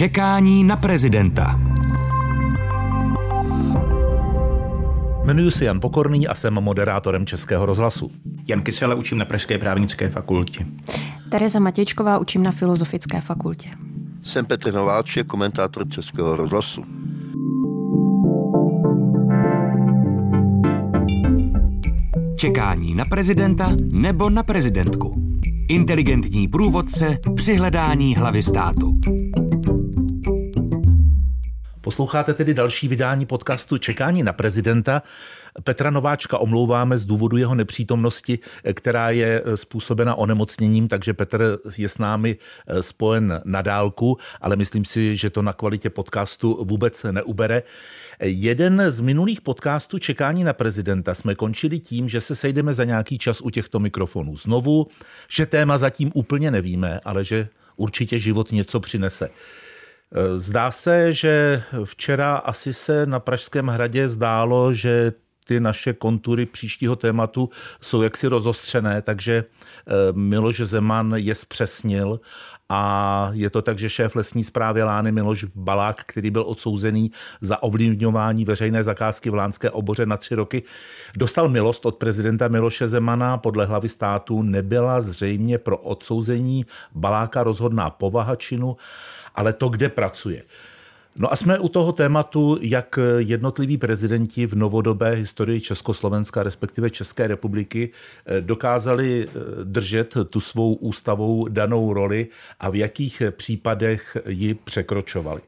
[0.00, 1.60] Čekání na prezidenta.
[5.24, 8.10] Jmenuji se Jan Pokorný a jsem moderátorem Českého rozhlasu.
[8.48, 10.66] Jan Kysela učím na Pražské právnické fakultě.
[11.30, 13.70] Tereza Matějčková učím na Filozofické fakultě.
[14.22, 16.84] Jsem Petr Nováček, komentátor Českého rozhlasu.
[22.36, 25.22] Čekání na prezidenta nebo na prezidentku.
[25.68, 29.00] Inteligentní průvodce při hledání hlavy státu.
[31.90, 35.02] Posloucháte tedy další vydání podcastu Čekání na prezidenta.
[35.64, 38.38] Petra Nováčka omlouváme z důvodu jeho nepřítomnosti,
[38.72, 42.36] která je způsobena onemocněním, takže Petr je s námi
[42.80, 47.62] spojen na dálku, ale myslím si, že to na kvalitě podcastu vůbec neubere.
[48.20, 53.18] Jeden z minulých podcastů Čekání na prezidenta jsme končili tím, že se sejdeme za nějaký
[53.18, 54.86] čas u těchto mikrofonů znovu,
[55.28, 59.30] že téma zatím úplně nevíme, ale že určitě život něco přinese.
[60.36, 65.12] Zdá se, že včera asi se na Pražském hradě zdálo, že
[65.44, 69.44] ty naše kontury příštího tématu jsou jaksi rozostřené, takže
[70.12, 72.20] Miloš Zeman je zpřesnil
[72.68, 77.62] a je to tak, že šéf lesní zprávy Lány Miloš Balák, který byl odsouzený za
[77.62, 80.62] ovlivňování veřejné zakázky v Lánské oboře na tři roky,
[81.16, 83.38] dostal milost od prezidenta Miloše Zemana.
[83.38, 88.76] Podle hlavy státu nebyla zřejmě pro odsouzení Baláka rozhodná povaha činu,
[89.34, 90.42] ale to, kde pracuje.
[91.16, 97.26] No a jsme u toho tématu, jak jednotliví prezidenti v novodobé historii Československa, respektive České
[97.26, 97.90] republiky,
[98.40, 99.28] dokázali
[99.64, 102.26] držet tu svou ústavou danou roli
[102.60, 105.40] a v jakých případech ji překročovali.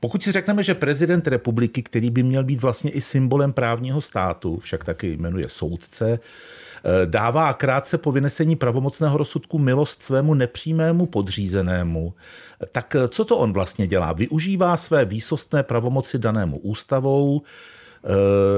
[0.00, 4.58] Pokud si řekneme, že prezident republiky, který by měl být vlastně i symbolem právního státu,
[4.58, 6.18] však taky jmenuje soudce,
[7.04, 12.14] dává krátce po vynesení pravomocného rozsudku milost svému nepřímému podřízenému,
[12.72, 14.12] tak co to on vlastně dělá?
[14.12, 17.42] Využívá své výsostné pravomoci danému ústavou,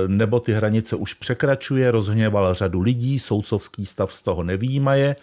[0.06, 5.16] nebo ty hranice už překračuje, rozhněval řadu lidí, soudcovský stav z toho nevýjímaje,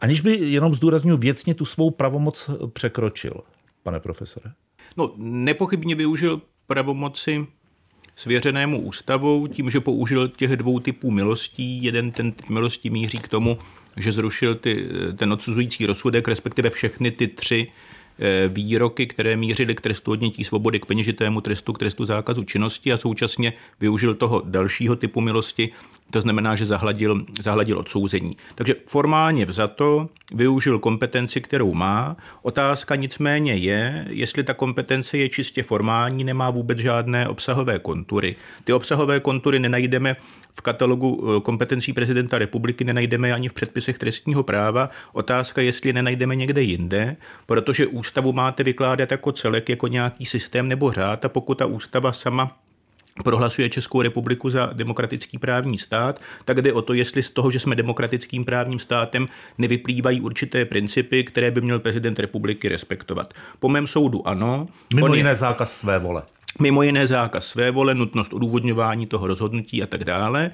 [0.00, 3.34] aniž by jenom zdůraznil věcně tu svou pravomoc překročil,
[3.82, 4.50] pane profesore?
[4.96, 7.46] No, nepochybně využil pravomoci
[8.16, 11.84] svěřenému ústavou tím, že použil těch dvou typů milostí.
[11.84, 13.58] Jeden ten typ milosti míří k tomu,
[13.96, 17.72] že zrušil ty, ten odsuzující rozsudek, respektive všechny ty tři
[18.48, 22.96] výroky, které mířily k trestu odnětí svobody, k peněžitému trestu, k trestu zákazu činnosti a
[22.96, 25.70] současně využil toho dalšího typu milosti,
[26.10, 28.36] to znamená, že zahladil, zahladil odsouzení.
[28.54, 32.16] Takže formálně vzato využil kompetenci, kterou má.
[32.42, 38.36] Otázka nicméně je, jestli ta kompetence je čistě formální, nemá vůbec žádné obsahové kontury.
[38.64, 40.16] Ty obsahové kontury nenajdeme
[40.58, 44.88] v katalogu kompetencí prezidenta republiky, nenajdeme ani v předpisech trestního práva.
[45.12, 47.16] Otázka, jestli je nenajdeme někde jinde,
[47.46, 52.12] protože ústavu máte vykládat jako celek, jako nějaký systém nebo řád a pokud ta ústava
[52.12, 52.56] sama
[53.24, 57.58] prohlasuje Českou republiku za demokratický právní stát, tak jde o to, jestli z toho, že
[57.58, 59.26] jsme demokratickým právním státem,
[59.58, 63.34] nevyplývají určité principy, které by měl prezident republiky respektovat.
[63.60, 64.66] Po mém soudu ano.
[64.94, 65.34] Mimo jiné je...
[65.34, 66.22] zákaz své vole.
[66.60, 70.50] Mimo jiné zákaz své vole, nutnost odůvodňování toho rozhodnutí a tak dále.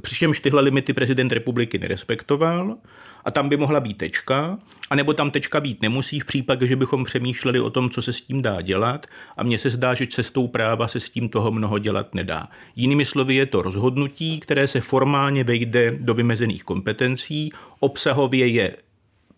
[0.00, 2.76] Přičemž tyhle limity prezident republiky nerespektoval
[3.24, 4.58] a tam by mohla být tečka,
[4.90, 8.20] anebo tam tečka být nemusí v případě, že bychom přemýšleli o tom, co se s
[8.20, 11.78] tím dá dělat a mně se zdá, že cestou práva se s tím toho mnoho
[11.78, 12.48] dělat nedá.
[12.76, 18.76] Jinými slovy je to rozhodnutí, které se formálně vejde do vymezených kompetencí, obsahově je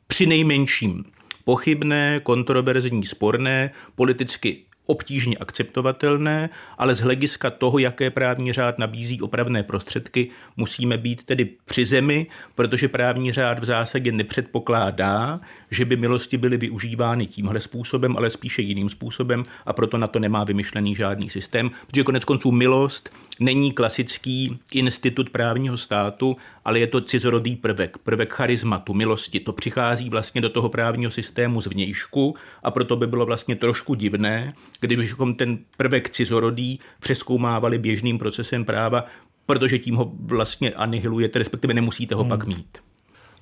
[0.07, 1.05] při nejmenším
[1.45, 9.63] pochybné, kontroverzní, sporné, politicky obtížně akceptovatelné, ale z hlediska toho, jaké právní řád nabízí opravné
[9.63, 16.37] prostředky, musíme být tedy při zemi, protože právní řád v zásadě nepředpokládá, že by milosti
[16.37, 21.31] byly využívány tímhle způsobem, ale spíše jiným způsobem a proto na to nemá vymyšlený žádný
[21.31, 23.11] systém, protože konec konců milost
[23.41, 29.41] není klasický institut právního státu, ale je to cizorodý prvek, prvek charizmatu, milosti.
[29.41, 34.53] To přichází vlastně do toho právního systému zvnějšku a proto by bylo vlastně trošku divné,
[34.81, 39.05] kdybychom ten prvek cizorodý přeskoumávali běžným procesem práva,
[39.47, 42.29] protože tím ho vlastně anihilujete, respektive nemusíte ho hmm.
[42.29, 42.79] pak mít.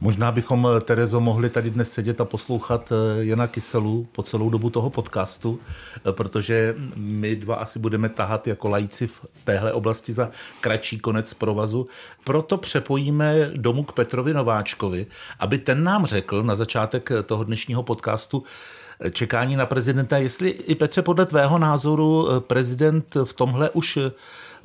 [0.02, 4.90] Možná bychom, Terezo, mohli tady dnes sedět a poslouchat Jana Kyselu po celou dobu toho
[4.90, 5.60] podcastu,
[6.10, 10.30] protože my dva asi budeme tahat jako lajci v téhle oblasti za
[10.60, 11.86] kratší konec provazu.
[12.24, 15.06] Proto přepojíme domů k Petrovi Nováčkovi,
[15.38, 18.42] aby ten nám řekl na začátek toho dnešního podcastu,
[19.12, 23.98] čekání na prezidenta, jestli i Petře podle tvého názoru prezident v tomhle už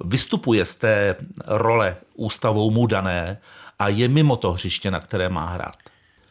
[0.06, 1.16] vystupuje z té
[1.48, 3.38] role ústavou mu dané
[3.80, 5.76] a je mimo to hřiště, na které má hrát.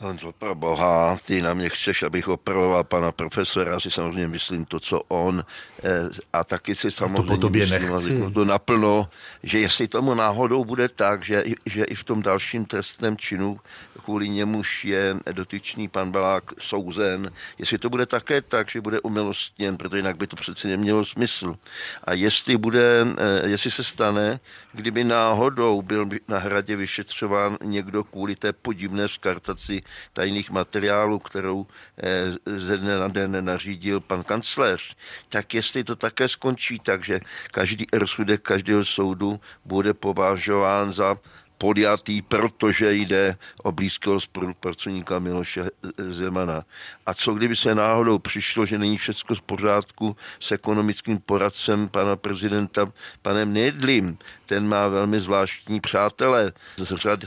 [0.05, 4.81] Honzo, pro boha, ty na mě chceš, abych opravoval pana profesora, si samozřejmě myslím to,
[4.81, 5.45] co on,
[5.85, 8.33] eh, a taky si samozřejmě to po tobě myslím, nechci.
[8.35, 9.09] to naplno,
[9.43, 13.61] že jestli tomu náhodou bude tak, že, že i v tom dalším trestném činu
[14.05, 19.77] kvůli němuž je dotyčný pan Balák souzen, jestli to bude také tak, že bude umilostněn,
[19.77, 21.57] protože jinak by to přece nemělo smysl.
[22.05, 24.41] A jestli bude, eh, jestli se stane,
[24.73, 31.67] kdyby náhodou byl na hradě vyšetřován někdo kvůli té podivné skartaci tajných materiálů, kterou
[31.99, 34.97] eh, ze dne na den nařídil pan kancléř,
[35.29, 37.21] tak jestli to také skončí tak, že
[37.51, 41.17] každý rozsudek každého soudu bude považován za
[41.65, 46.65] podjatý, protože jde o blízkého spolupracovníka Miloše Zemana.
[47.07, 52.17] A co kdyby se náhodou přišlo, že není všechno v pořádku s ekonomickým poradcem pana
[52.17, 54.19] prezidenta, panem Nedlim.
[54.47, 57.21] Ten má velmi zvláštní přátelé z řad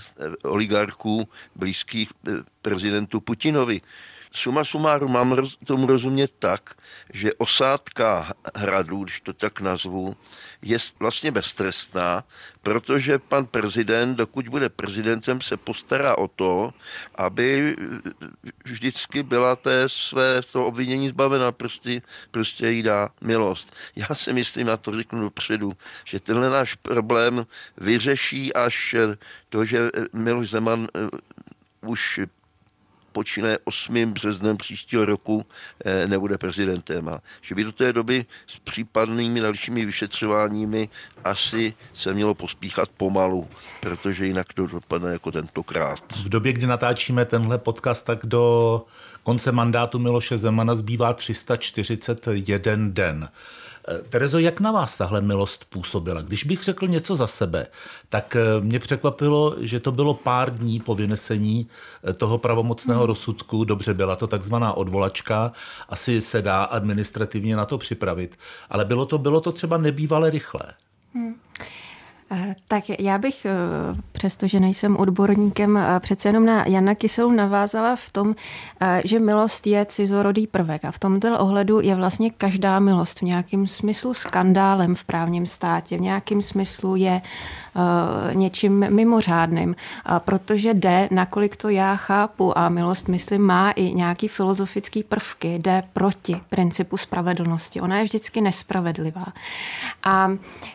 [0.43, 2.09] oligarchů blízkých
[2.61, 3.81] prezidentu Putinovi.
[4.37, 6.75] Suma sumáru mám tomu rozumět tak,
[7.13, 10.15] že osádka hradu, když to tak nazvu,
[10.61, 12.23] je vlastně beztrestná,
[12.61, 16.73] protože pan prezident, dokud bude prezidentem, se postará o to,
[17.15, 17.75] aby
[18.65, 22.01] vždycky byla té své to obvinění zbavena, prostě,
[22.31, 23.73] prostě jí dá milost.
[23.95, 25.73] Já si myslím, a to řeknu dopředu,
[26.05, 27.45] že tenhle náš problém
[27.77, 28.95] vyřeší až
[29.49, 31.09] to, že Miloš Zeman eh,
[31.81, 32.19] už
[33.17, 34.13] počínaje 8.
[34.13, 35.45] březnem příštího roku
[35.85, 37.09] eh, nebude prezidentem.
[37.09, 40.89] A že by do té doby s případnými dalšími vyšetřováními
[41.23, 43.47] asi se mělo pospíchat pomalu,
[43.81, 45.99] protože jinak to dopadne jako tentokrát.
[46.23, 48.85] V době, kdy natáčíme tenhle podcast, tak do
[49.23, 53.29] konce mandátu Miloše Zemana zbývá 341 den.
[53.87, 56.21] Eh, Terezo, jak na vás tahle milost působila?
[56.21, 57.67] Když bych řekl něco za sebe,
[58.09, 61.67] tak eh, mě překvapilo, že to bylo pár dní po vynesení
[62.03, 63.07] eh, toho pravomocného hmm.
[63.07, 63.63] rozsudku.
[63.63, 65.51] Dobře, byla to takzvaná odvolačka,
[65.89, 68.37] asi se dá administrativně na to připravit,
[68.69, 70.73] ale bylo to, bylo to třeba nebývale rychlé.
[71.13, 71.35] Hmm.
[72.67, 73.47] Tak já bych,
[74.11, 78.35] přestože nejsem odborníkem, přece jenom na Jana Kyselou navázala v tom,
[79.03, 83.67] že milost je cizorodý prvek a v tomto ohledu je vlastně každá milost v nějakém
[83.67, 87.21] smyslu skandálem v právním státě, v nějakém smyslu je
[87.77, 89.75] Eh, něčím mimořádným,
[90.19, 95.83] protože jde, nakolik to já chápu a milost, myslím, má i nějaký filozofický prvky, jde
[95.93, 97.81] proti principu spravedlnosti.
[97.81, 99.25] Ona je vždycky nespravedlivá.
[100.03, 100.31] A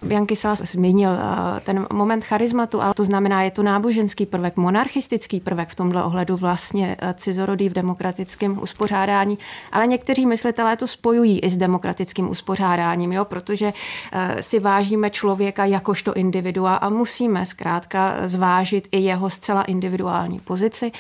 [0.09, 1.19] Jan Kysela zmínil eh,
[1.65, 6.37] ten moment charizmatu, ale to znamená, je to náboženský prvek, monarchistický prvek v tomhle ohledu
[6.37, 9.39] vlastně eh, cizorodý v demokratickém uspořádání,
[9.73, 13.73] ale někteří myslitelé to spojují i s demokratickým uspořádáním, jo, protože
[14.41, 20.93] si vážíme člověka jakožto individua a musíme zkrátka zvážit i jeho zcela individuální pozici.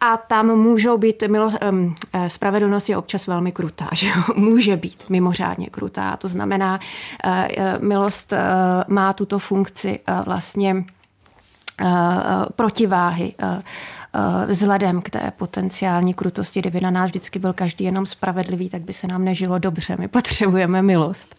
[0.00, 1.50] A tam můžou být, milo,
[2.12, 4.06] eh, spravedlnost je občas velmi krutá, že
[4.36, 6.16] může být mimořádně krutá.
[6.16, 6.80] To znamená,
[7.24, 8.32] eh, eh, milost
[8.88, 10.84] má tuto funkci vlastně
[12.56, 13.34] protiváhy
[14.46, 18.92] vzhledem k té potenciální krutosti, kdyby na nás vždycky byl každý jenom spravedlivý, tak by
[18.92, 19.96] se nám nežilo dobře.
[19.98, 21.34] My potřebujeme milost.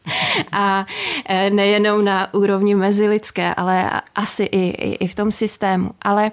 [0.52, 0.86] A
[1.30, 5.92] eh, nejenom na úrovni mezilidské, ale asi i, i, i v tom systému.
[6.02, 6.32] Ale,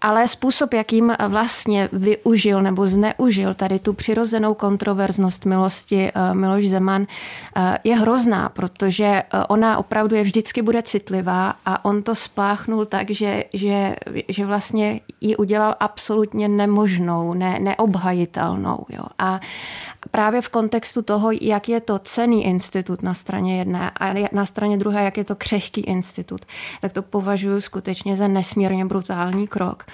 [0.00, 7.06] ale způsob, jakým vlastně využil nebo zneužil tady tu přirozenou kontroverznost milosti eh, Miloš Zeman,
[7.84, 13.44] je hrozná, protože ona opravdu je vždycky bude citlivá a on to spláchnul tak, že,
[13.52, 13.96] že,
[14.28, 18.86] že vlastně ji udělal udělal absolutně nemožnou, ne, neobhajitelnou.
[18.88, 19.04] Jo.
[19.18, 19.40] A
[20.10, 24.76] právě v kontextu toho, jak je to cený institut na straně jedné a na straně
[24.76, 26.40] druhé, jak je to křehký institut,
[26.80, 29.84] tak to považuji skutečně za nesmírně brutální krok.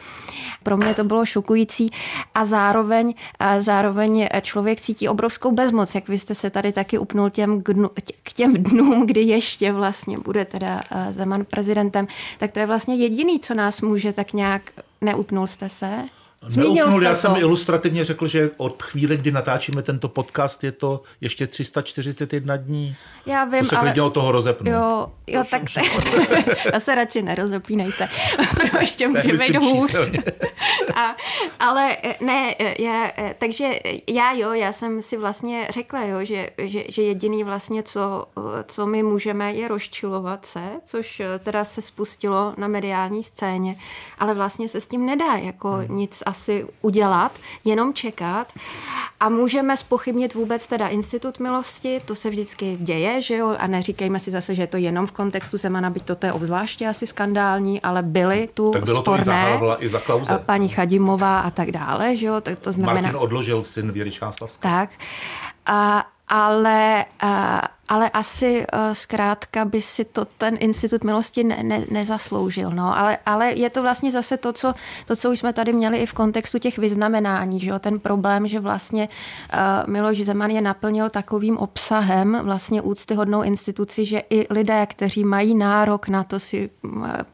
[0.63, 1.91] Pro mě to bylo šokující
[2.35, 7.31] a zároveň, a zároveň člověk cítí obrovskou bezmoc, jak vy jste se tady taky upnul
[7.31, 7.91] těm gnu,
[8.23, 12.07] k těm dnům, kdy ještě vlastně bude teda eh, Zeman prezidentem,
[12.39, 14.63] tak to je vlastně jediný, co nás může tak nějak
[15.01, 16.09] Neupnul jste se?
[16.47, 17.17] Zmínil Neupnul, já to.
[17.17, 22.97] jsem ilustrativně řekl, že od chvíle, kdy natáčíme tento podcast, je to ještě 341 dní.
[23.27, 24.03] Já vím, to se ale...
[24.03, 24.71] od toho rozepnu.
[24.71, 25.81] Jo, jo tak te...
[26.73, 28.09] já se radši nerozepínejte.
[28.81, 30.11] Ještě může být hůř.
[30.95, 31.17] A,
[31.59, 33.71] ale ne, já, takže
[34.09, 38.27] já jo, já jsem si vlastně řekla, jo, že, že, že jediný vlastně, co,
[38.67, 43.77] co my můžeme, je rozčilovat se, což teda se spustilo na mediální scéně,
[44.19, 45.97] ale vlastně se s tím nedá jako hmm.
[45.97, 47.33] nic asi udělat,
[47.65, 48.53] jenom čekat.
[49.21, 54.21] A můžeme spochybnit vůbec teda institut milosti, to se vždycky děje, že jo, a neříkejme
[54.21, 57.81] si zase, že je to jenom v kontextu Zemana, byť to je obzvláště asi skandální,
[57.81, 60.39] ale byly tu tak bylo sporné, to i za i za Klauze.
[60.47, 63.01] paní Chadimová a tak dále, že jo, tak to znamená...
[63.01, 64.69] Martin odložil syn Věry Šáslavské.
[64.69, 64.91] Tak,
[65.67, 71.85] a, ale, a, ale asi uh, zkrátka by si to ten institut milosti ne, ne,
[71.91, 72.71] nezasloužil.
[72.71, 72.99] No.
[72.99, 74.75] Ale, ale je to vlastně zase to co,
[75.07, 77.61] to, co už jsme tady měli i v kontextu těch vyznamenání.
[77.61, 77.79] Že jo?
[77.79, 84.23] Ten problém, že vlastně uh, Miloš Zeman je naplnil takovým obsahem vlastně úctyhodnou instituci, že
[84.31, 86.71] i lidé, kteří mají nárok na to si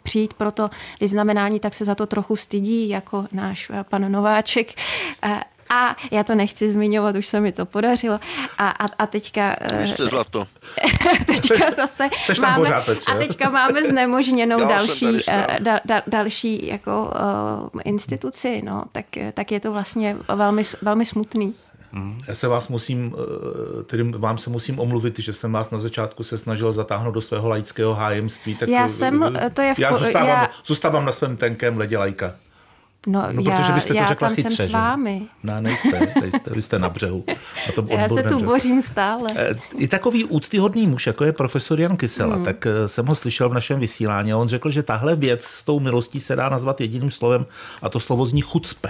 [0.03, 4.75] přijít pro to vyznamenání, tak se za to trochu stydí, jako náš pan Nováček.
[5.71, 8.21] A já to nechci zmiňovat, už se mi to podařilo.
[8.59, 9.57] A, a, a teďka...
[9.81, 10.47] Vy jste zlato.
[11.27, 13.13] teďka zase Seš tam máme, pořád, Petře.
[13.13, 15.35] a teďka máme znemožněnou Já další, tady stál.
[15.49, 17.13] eh, da, da, další jako
[17.75, 21.55] uh, instituci, no, tak, tak je to vlastně velmi, velmi smutný.
[22.29, 23.15] Já se vás musím,
[23.81, 27.21] eh, tedy vám se musím omluvit, že jsem vás na začátku se snažil zatáhnout do
[27.21, 28.55] svého laického hájemství.
[28.55, 31.79] Tak Já eh, jsem- eh, to je v já, zůstávám, já- zůstávám na svém tenkém
[31.79, 32.35] ledě lajka.
[33.07, 34.77] No, No, já, protože vy jste to já řekla tam chytře, jsem s že?
[34.77, 35.23] vámi.
[35.43, 37.25] Ne, nejste, nejste, vy jste na břehu.
[37.67, 38.41] Na tom Já se tu břehu.
[38.45, 39.33] bořím stále.
[39.37, 42.45] Eh, I takový úctyhodný muž, jako je profesor Jan Kysela, Hmm.
[42.45, 45.63] tak eh, jsem ho slyšel v našem vysílání a on řekl, že tahle věc s
[45.63, 47.47] tou milostí se dá nazvat jediným slovem
[47.83, 48.89] a to slovo zní chucpe.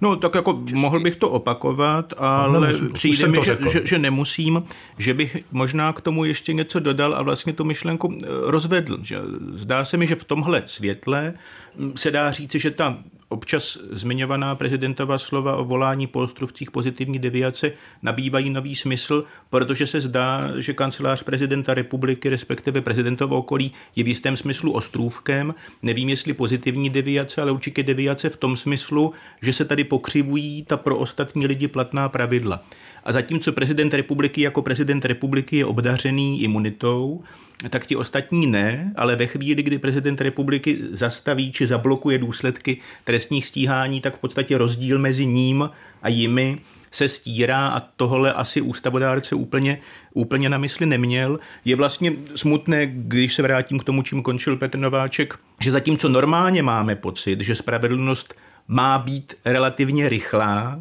[0.00, 3.98] No, tak jako mohl bych to opakovat, ale nemusím, už přijde mi, že, že, že
[3.98, 4.62] nemusím,
[4.98, 8.98] že bych možná k tomu ještě něco dodal a vlastně tu myšlenku eh, rozvedl.
[9.02, 9.18] Že
[9.52, 11.34] zdá se mi, že v tomhle světle
[11.76, 12.98] hm, se dá říci, že ta
[13.32, 17.72] občas zmiňovaná prezidentova slova o volání po ostrovcích pozitivní deviace
[18.02, 24.08] nabývají nový smysl, protože se zdá, že kancelář prezidenta republiky, respektive prezidentovo okolí, je v
[24.08, 25.54] jistém smyslu ostrůvkem.
[25.82, 30.76] Nevím, jestli pozitivní deviace, ale určitě deviace v tom smyslu, že se tady pokřivují ta
[30.76, 32.64] pro ostatní lidi platná pravidla.
[33.04, 37.22] A zatímco prezident republiky jako prezident republiky je obdařený imunitou,
[37.70, 43.46] tak ti ostatní ne, ale ve chvíli, kdy prezident republiky zastaví či zablokuje důsledky trestních
[43.46, 45.70] stíhání, tak v podstatě rozdíl mezi ním
[46.02, 46.58] a jimi
[46.92, 49.78] se stírá a tohle asi ústavodárce úplně,
[50.14, 51.40] úplně na mysli neměl.
[51.64, 56.62] Je vlastně smutné, když se vrátím k tomu, čím končil Petr Nováček, že zatímco normálně
[56.62, 58.34] máme pocit, že spravedlnost
[58.68, 60.80] má být relativně rychlá,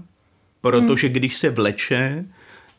[0.61, 2.25] protože když se vleče,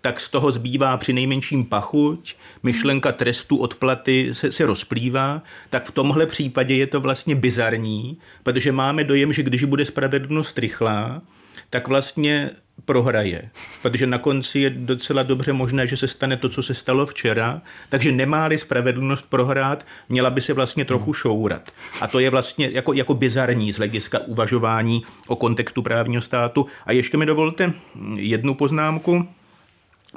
[0.00, 5.90] tak z toho zbývá při nejmenším pachuť, myšlenka trestu odplaty se, se rozplývá, tak v
[5.90, 11.22] tomhle případě je to vlastně bizarní, protože máme dojem, že když bude spravedlnost rychlá,
[11.70, 12.50] tak vlastně
[12.84, 13.50] prohraje.
[13.82, 17.62] Protože na konci je docela dobře možné, že se stane to, co se stalo včera,
[17.88, 21.70] takže nemá-li spravedlnost prohrát, měla by se vlastně trochu šourat.
[22.00, 26.66] A to je vlastně jako, jako bizarní z hlediska uvažování o kontextu právního státu.
[26.86, 27.72] A ještě mi dovolte
[28.16, 29.28] jednu poznámku.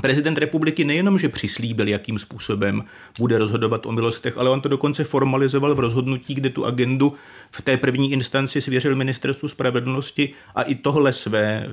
[0.01, 2.83] Prezident republiky nejenom, že přislíbil, jakým způsobem
[3.19, 7.13] bude rozhodovat o milostech, ale on to dokonce formalizoval v rozhodnutí, kde tu agendu
[7.51, 11.67] v té první instanci svěřil ministerstvu spravedlnosti a i tohle své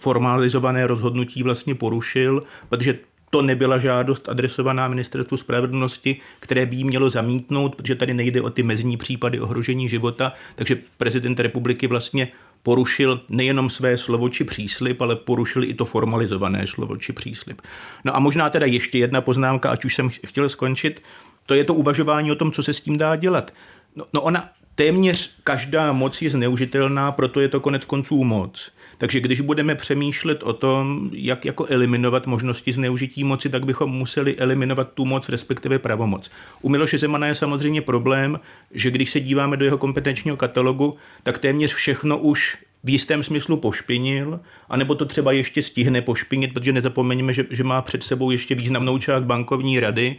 [0.00, 2.98] formalizované rozhodnutí vlastně porušil, protože
[3.30, 8.50] to nebyla žádost adresovaná ministerstvu spravedlnosti, které by jí mělo zamítnout, protože tady nejde o
[8.50, 12.28] ty mezní případy ohrožení života, takže prezident republiky vlastně
[12.62, 17.62] porušil nejenom své slovo či příslip, ale porušil i to formalizované slovo či příslip.
[18.04, 21.02] No a možná teda ještě jedna poznámka, ať už jsem chtěl skončit,
[21.46, 23.52] to je to uvažování o tom, co se s tím dá dělat.
[23.96, 28.72] No, no ona téměř každá moc je zneužitelná, proto je to konec konců moc.
[29.02, 34.36] Takže když budeme přemýšlet o tom, jak jako eliminovat možnosti zneužití moci, tak bychom museli
[34.36, 36.30] eliminovat tu moc, respektive pravomoc.
[36.60, 38.40] U Miloše Zemana je samozřejmě problém,
[38.70, 43.56] že když se díváme do jeho kompetenčního katalogu, tak téměř všechno už v jistém smyslu
[43.56, 48.54] pošpinil, anebo to třeba ještě stihne pošpinit, protože nezapomeňme, že, že má před sebou ještě
[48.54, 50.16] významnou část bankovní rady.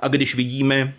[0.00, 0.94] A když vidíme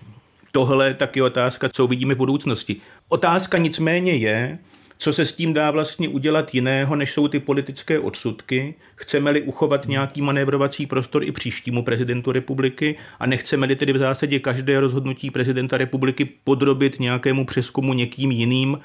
[0.52, 2.76] tohle, tak je otázka, co vidíme v budoucnosti.
[3.10, 4.60] Otázka nicméně je,
[5.01, 8.75] co se s tím dá vlastně udělat jiného, než jsou ty politické odsudky?
[8.96, 14.79] Chceme-li uchovat nějaký manévrovací prostor i příštímu prezidentu republiky a nechceme-li tedy v zásadě každé
[14.79, 18.79] rozhodnutí prezidenta republiky podrobit nějakému přeskumu někým jiným,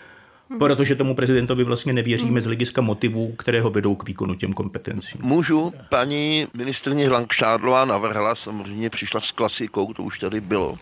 [0.58, 5.20] protože tomu prezidentovi vlastně nevěříme z hlediska motivů, které ho vedou k výkonu těm kompetencím.
[5.22, 10.78] Můžu, paní ministrně Langšádlová navrhla, samozřejmě přišla s klasikou, to už tady bylo,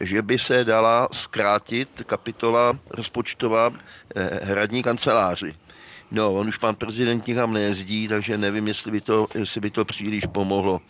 [0.00, 3.70] že by se dala zkrátit kapitola rozpočtová
[4.16, 5.54] eh, hradní kanceláři.
[6.10, 9.84] No, on už pan prezident nikam nejezdí, takže nevím, jestli by to, jestli by to
[9.84, 10.80] příliš pomohlo.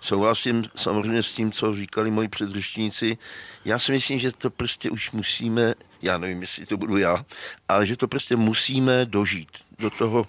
[0.00, 3.18] Souhlasím samozřejmě s tím, co říkali moji předřečníci.
[3.64, 7.24] Já si myslím, že to prostě už musíme já nevím, jestli to budu já,
[7.68, 9.48] ale že to prostě musíme dožít
[9.78, 10.26] do toho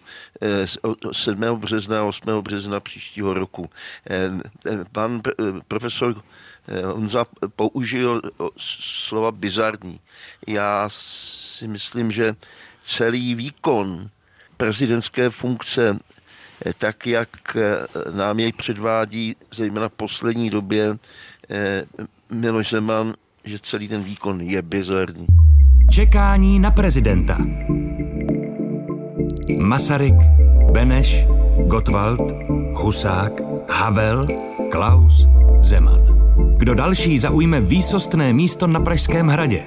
[1.12, 1.44] 7.
[1.44, 2.42] Eh, března, 8.
[2.42, 3.70] března příštího roku.
[4.10, 4.32] Eh,
[4.92, 5.22] pan
[5.68, 6.24] profesor
[6.94, 7.26] Honza
[7.56, 8.22] použil
[8.58, 10.00] slova bizarní.
[10.48, 12.36] Já si myslím, že
[12.84, 14.10] celý výkon
[14.58, 16.00] prezidentské funkce
[16.78, 17.30] tak, jak
[18.14, 20.98] nám jej předvádí zejména v poslední době
[22.30, 23.14] Miloš Zeman,
[23.44, 25.28] že celý ten výkon je bizarní.
[25.92, 27.38] Čekání na prezidenta.
[29.60, 30.16] Masaryk,
[30.72, 31.26] Beneš,
[31.68, 32.32] Gottwald,
[32.74, 33.32] Husák,
[33.70, 34.28] Havel,
[34.72, 35.26] Klaus,
[35.62, 36.21] Zeman.
[36.62, 39.64] Kdo další zaujme výsostné místo na Pražském hradě?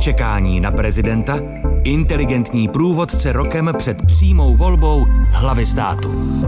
[0.00, 1.40] Čekání na prezidenta,
[1.84, 6.38] inteligentní průvodce rokem před přímou volbou hlavy státu.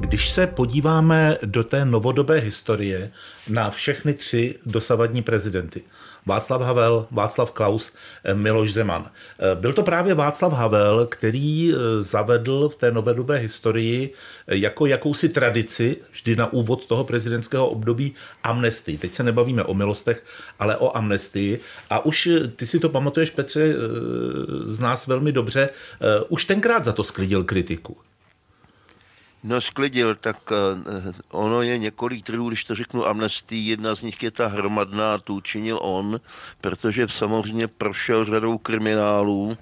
[0.00, 3.10] Když se podíváme do té novodobé historie
[3.48, 5.82] na všechny tři dosavadní prezidenty,
[6.26, 7.92] Václav Havel, Václav Klaus,
[8.24, 9.10] eh, Miloš Zeman.
[9.38, 14.12] Eh, byl to právě Václav Havel, který eh, zavedl v té novodobé historii
[14.46, 18.98] jako jakousi tradici, vždy na úvod toho prezidentského období, amnestii.
[18.98, 20.24] Teď se nebavíme o milostech,
[20.58, 21.60] ale o amnestii.
[21.90, 23.74] A už ty si to pamatuješ, Petře,
[24.64, 25.68] z nás velmi dobře,
[26.28, 27.96] už tenkrát za to sklidil kritiku.
[29.44, 34.22] No sklidil, tak uh, ono je několik trhů, když to řeknu amnestii, jedna z nich
[34.22, 36.20] je ta hromadná, tu učinil on,
[36.60, 39.56] protože samozřejmě prošel řadou kriminálů,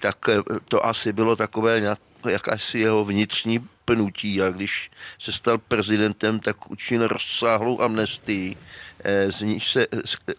[0.00, 4.42] tak uh, to asi bylo takové nějak, jakási jeho vnitřní pnutí.
[4.42, 8.56] A když se stal prezidentem, tak učinil rozsáhlou amnestii,
[9.04, 9.86] eh, z níž se,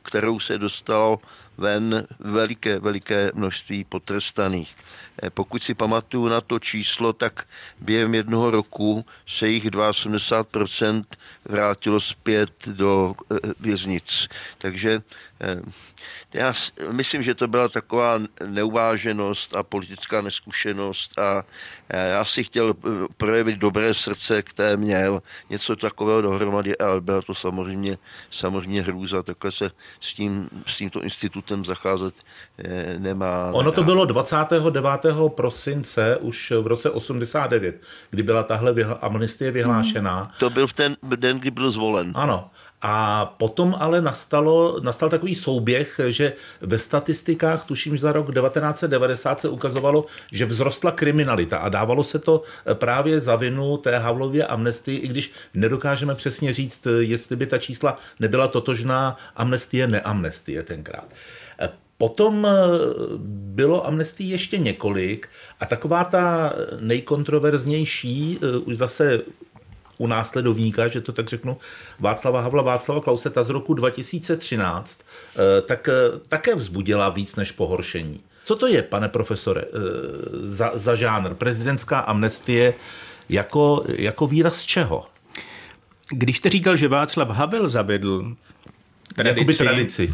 [0.03, 1.19] kterou se dostalo
[1.57, 4.75] ven veliké, veliké množství potrestaných.
[5.23, 7.47] Eh, pokud si pamatuju na to číslo, tak
[7.79, 11.03] během jednoho roku se jich 72%
[11.45, 14.27] vrátilo zpět do eh, věznic.
[14.57, 15.01] Takže
[15.41, 15.61] eh,
[16.33, 16.53] já
[16.91, 21.43] myslím, že to byla taková neuváženost a politická neskušenost a
[21.89, 22.73] já si chtěl
[23.17, 27.97] projevit dobré srdce, které měl, něco takového dohromady, ale byla to samozřejmě,
[28.31, 32.13] samozřejmě hrůza, takhle se s, tím, s tímto institutem zacházet
[32.97, 33.49] nemá.
[33.51, 34.83] Ono to bylo 29
[35.27, 40.17] prosince už v roce 89, kdy byla tahle amnestie vyhlášená.
[40.19, 40.31] Hmm.
[40.39, 42.11] To byl v ten den, kdy byl zvolen.
[42.15, 42.49] Ano.
[42.81, 49.49] A potom ale nastalo, nastal takový souběh, že ve statistikách, tuším, za rok 1990 se
[49.49, 55.07] ukazovalo, že vzrostla kriminalita a dávalo se to právě za vinu té Havlově amnestii, i
[55.07, 61.07] když nedokážeme přesně říct, jestli by ta čísla nebyla totožná amnestie, neamnestie tenkrát.
[61.97, 62.51] Potom eh,
[63.17, 69.21] bylo amnestí ještě několik a taková ta nejkontroverznější, eh, už zase
[69.97, 71.57] u následovníka, že to tak řeknu,
[71.99, 75.89] Václava Havla, Václava Klause, ta z roku 2013, eh, tak
[76.27, 78.19] také vzbudila víc než pohoršení.
[78.45, 79.63] Co to je, pane profesore,
[80.43, 81.33] za, za žánr?
[81.33, 82.73] Prezidentská amnestie
[83.29, 85.05] jako, jako výraz čeho?
[86.09, 88.35] Když jste říkal, že Václav Havel zavedl
[89.17, 90.13] tradici, Jakoby tradici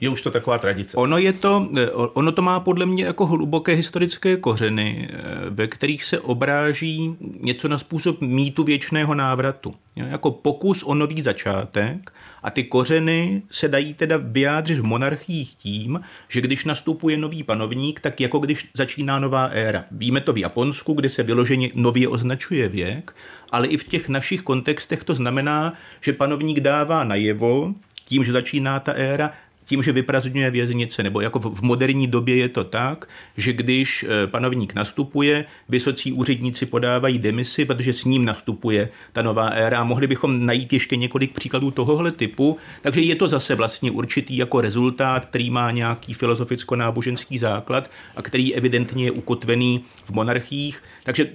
[0.00, 0.96] je už to taková tradice.
[0.96, 5.16] Ono, je to, eh, ono to má podle mě jako hluboké historické kořeny, eh,
[5.50, 9.74] ve kterých se obráží něco na způsob mýtu věčného návratu.
[9.96, 16.00] Jako pokus o nový začátek a ty kořeny se dají teda vyjádřit v monarchiích tím,
[16.28, 19.84] že když nastupuje nový panovník, tak jako když začíná nová éra.
[19.90, 23.14] Víme to v Japonsku, kde se vyloženě nově označuje věk,
[23.50, 27.74] ale i v těch našich kontextech to znamená, že panovník dává najevo,
[28.08, 29.32] tím, že začíná ta éra,
[29.68, 34.26] tím, že vyprazňuje věznice, nebo jako v moderní době je to tak, že když eh,
[34.26, 39.84] panovník nastupuje, vysocí úředníci podávají demisi, protože s ním nastupuje ta nová éra.
[39.84, 44.60] Mohli bychom najít ještě několik příkladů tohohle typu, takže je to zase vlastně určitý jako
[44.60, 50.82] rezultát, který má nějaký filozoficko-náboženský základ a který evidentně je ukotvený v monarchiích.
[51.04, 51.26] Takže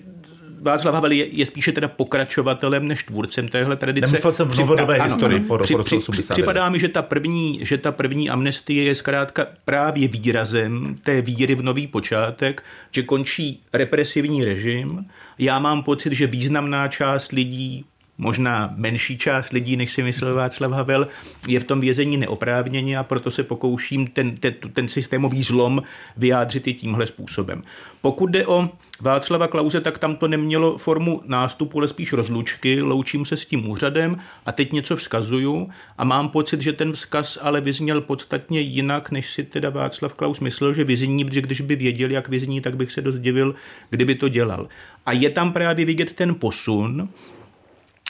[0.63, 4.07] Václav Havel je, je spíše teda pokračovatelem než tvůrcem téhle tradice.
[4.07, 5.99] Nemyslel jsem v novodobé historii po, při, po při,
[6.29, 11.55] Připadá mi, že ta, první, že ta první amnestie je zkrátka právě výrazem té víry
[11.55, 15.05] v nový počátek, že končí represivní režim.
[15.39, 17.85] Já mám pocit, že významná část lidí
[18.17, 21.07] možná menší část lidí, než si myslel Václav Havel,
[21.47, 25.83] je v tom vězení neoprávněně a proto se pokouším ten, ten, ten systémový zlom
[26.17, 27.63] vyjádřit i tímhle způsobem.
[28.01, 28.69] Pokud jde o
[29.01, 33.69] Václava Klauze, tak tam to nemělo formu nástupu, ale spíš rozlučky, loučím se s tím
[33.69, 39.11] úřadem a teď něco vzkazuju a mám pocit, že ten vzkaz ale vyzněl podstatně jinak,
[39.11, 42.75] než si teda Václav Klaus myslel, že vyzní, protože když by věděl, jak vyzní, tak
[42.75, 43.55] bych se dost divil,
[43.89, 44.67] kdyby to dělal.
[45.05, 47.09] A je tam právě vidět ten posun,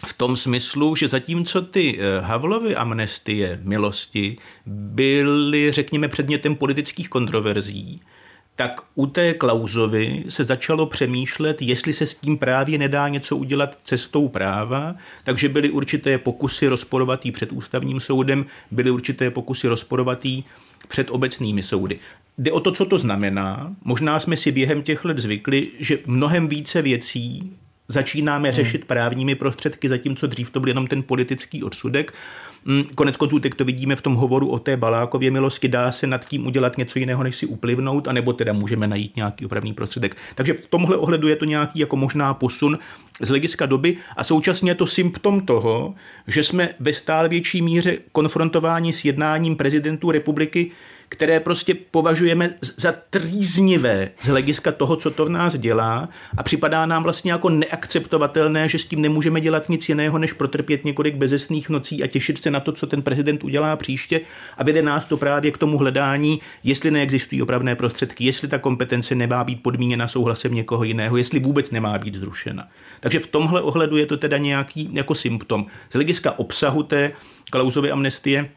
[0.06, 8.02] v tom smyslu, že zatímco ty eh, Havlovy amnestie milosti byly, řekněme, předmětem politických kontroverzí,
[8.56, 13.78] tak u té Klauzovy se začalo přemýšlet, jestli se s tím právě nedá něco udělat
[13.84, 20.44] cestou práva, takže byly určité pokusy rozporovatý před ústavním soudem, byly určité pokusy rozporovatý
[20.88, 22.00] před obecnými soudy.
[22.38, 23.76] Jde o to, co to znamená.
[23.84, 27.54] Možná jsme si během těch let zvykli, že mnohem více věcí
[27.88, 28.56] začínáme hmm.
[28.56, 32.14] řešit právními prostředky, zatímco dřív to byl jenom ten politický odsudek.
[32.66, 36.08] Mm, konec konců teď to vidíme v tom hovoru o té Balákově milosti, dá se
[36.08, 40.18] nad tím udělat něco jiného, než si uplivnout, anebo teda můžeme najít nějaký opravný prostředek.
[40.36, 42.80] Takže v tomhle ohledu je to nějaký jako možná posun
[43.22, 45.96] z hlediska doby a současně je to symptom toho,
[46.28, 50.72] že jsme ve stále větší míře konfrontováni s jednáním prezidentů republiky,
[51.14, 56.86] které prostě považujeme za trýznivé z hlediska toho, co to v nás dělá a připadá
[56.86, 61.70] nám vlastně jako neakceptovatelné, že s tím nemůžeme dělat nic jiného, než protrpět několik bezesných
[61.70, 64.22] nocí a těšit se na to, co ten prezident udělá příště
[64.58, 69.16] a vede nás to právě k tomu hledání, jestli neexistují opravné prostředky, jestli ta kompetence
[69.16, 72.68] nemá být podmíněna souhlasem někoho jiného, jestli vůbec nemá být zrušena.
[73.00, 75.66] Takže v tomhle ohledu je to teda nějaký jako symptom.
[75.90, 77.12] Z hlediska obsahu té
[77.52, 78.50] klauzové amnestie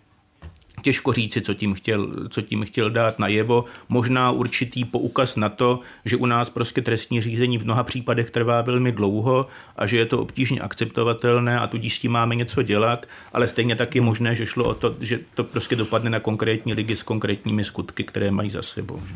[0.86, 3.64] těžko říci, co tím, chtěl, co tím chtěl dát najevo.
[3.88, 8.62] Možná určitý poukaz na to, že u nás prostě trestní řízení v mnoha případech trvá
[8.62, 9.46] velmi dlouho
[9.76, 13.76] a že je to obtížně akceptovatelné a tudíž s tím máme něco dělat, ale stejně
[13.76, 17.02] tak je možné, že šlo o to, že to prostě dopadne na konkrétní lidi s
[17.02, 19.02] konkrétními skutky, které mají za sebou.
[19.06, 19.14] Že?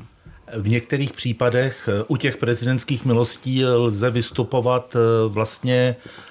[0.57, 6.30] V některých případech u těch prezidentských milostí lze vystupovat eh, vlastně Eh,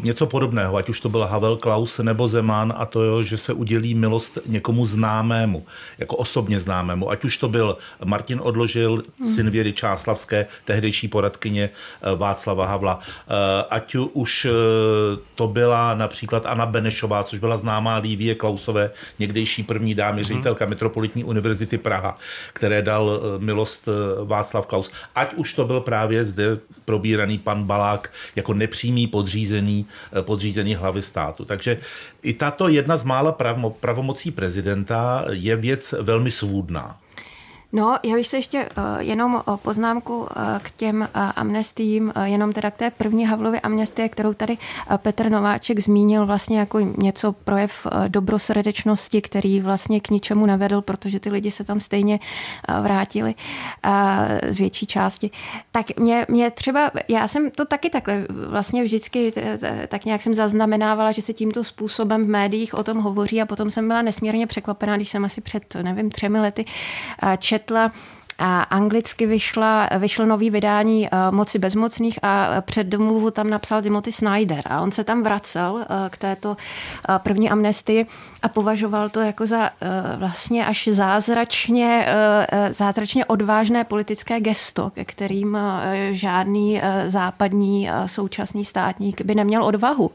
[0.00, 3.94] něco podobného, ať už to byl Havel, Klaus nebo Zeman a to, že se udělí
[3.94, 5.66] milost někomu známému,
[5.98, 9.34] jako osobně známému, ať už to byl Martin Odložil, hmm.
[9.34, 11.70] syn Věry Čáslavské, tehdejší poradkyně
[12.02, 14.46] eh, Václava Havla, eh, ať už
[15.34, 20.24] to byla například Anna Benešová, což byla známá Lívie Klausové, někdejší první dámy, hmm.
[20.24, 22.18] ředitelka Metropolitní univerzity Praha,
[22.52, 23.88] které dal milost
[24.24, 24.90] Václav Klaus.
[25.14, 30.74] Ať už to byl právě zde probíraný pan Balák jako nepřímý pod podřízený, eh, podřízený
[30.74, 31.44] hlavy státu.
[31.44, 31.78] Takže
[32.22, 33.34] i tato jedna z mála
[33.80, 37.00] pravomocí prezidenta je věc velmi svůdná.
[37.72, 40.26] No, já bych se ještě uh, jenom o poznámku uh,
[40.62, 44.52] k těm uh, amnestím, uh, jenom teda k té první Havlově amnestie, kterou tady
[44.90, 50.82] uh, Petr Nováček zmínil vlastně jako něco projev uh, dobrosrdečnosti, který vlastně k ničemu nevedl,
[50.82, 52.20] protože ty lidi se tam stejně
[52.68, 53.34] uh, vrátili
[53.86, 53.92] uh,
[54.48, 55.30] z větší části.
[55.72, 59.32] Tak mě, mě třeba, já jsem to taky takhle vlastně vždycky
[59.88, 63.70] tak nějak jsem zaznamenávala, že se tímto způsobem v médiích o tom hovoří a potom
[63.70, 66.64] jsem byla nesmírně překvapená, když jsem asi před, nevím, třemi lety
[67.56, 67.90] četla
[68.38, 74.62] a anglicky vyšla, vyšlo nový vydání uh, Moci bezmocných a předmluvu tam napsal Timothy Snyder
[74.66, 78.06] a on se tam vracel uh, k této uh, první amnestii
[78.42, 79.70] a považoval to jako za
[80.16, 82.06] vlastně až zázračně,
[82.70, 85.58] zázračně odvážné politické gesto, ke kterým
[86.10, 90.10] žádný západní současný státník by neměl odvahu.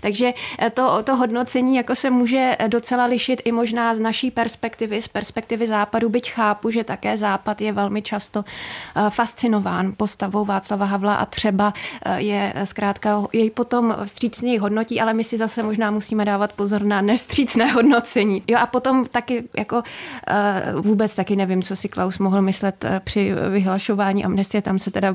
[0.00, 0.32] Takže
[0.74, 5.66] to, to hodnocení jako se může docela lišit i možná z naší perspektivy, z perspektivy
[5.66, 11.14] západu, byť chápu, že také západ Západ je velmi často eh, fascinován postavou Václava Havla
[11.14, 11.72] a třeba
[12.04, 16.82] eh, je zkrátka jej potom vstřícněji hodnotí, ale my si zase možná musíme dávat pozor
[16.82, 18.42] na nestřícné hodnocení.
[18.46, 19.82] Jo a potom taky jako
[20.28, 25.14] eh, vůbec taky nevím, co si Klaus mohl myslet při vyhlašování amnestie, tam se teda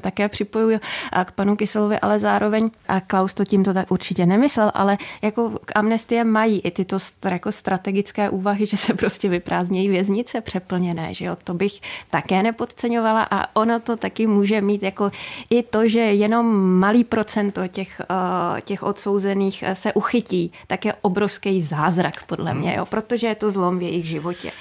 [0.00, 0.80] také připojuju
[1.24, 6.24] k panu Kyselovi, ale zároveň, a Klaus to tímto tak určitě nemyslel, ale jako amnestie
[6.24, 6.98] mají i tyto
[7.30, 11.77] jako strategické úvahy, že se prostě vyprázdnějí věznice přeplněné, že jo, to bych
[12.10, 15.10] také nepodceňovala a ono to taky může mít jako
[15.50, 16.46] i to, že jenom
[16.78, 22.74] malý procento těch, eh, těch odsouzených eh, se uchytí, tak je obrovský zázrak podle mě,
[22.76, 24.52] jo, protože je to zlom v jejich životě.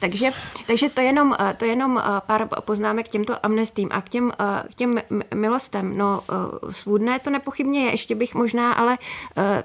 [0.00, 0.32] Takže,
[0.66, 4.08] takže to, je jenom, eh, to je jenom pár poznámek k těmto amnestím a k
[4.08, 4.32] těm,
[4.70, 5.00] k těm
[5.34, 5.98] milostem.
[5.98, 6.20] No,
[6.70, 8.98] svůdné to nepochybně je, ještě bych možná ale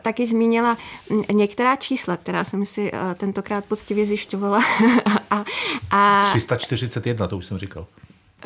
[0.02, 0.78] taky zmínila
[1.10, 4.60] hm, některá čísla, která jsem si tentokrát poctivě zjišťovala.
[5.32, 5.44] a,
[5.92, 7.88] a, 340 331, to už jsem říkal.